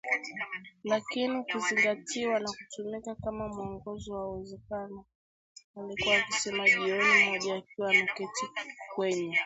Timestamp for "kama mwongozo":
3.15-4.13